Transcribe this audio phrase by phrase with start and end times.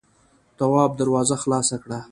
[0.57, 1.99] تواب دروازه خلاصه کړه.